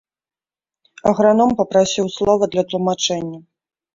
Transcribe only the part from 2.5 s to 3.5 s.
для тлумачэння.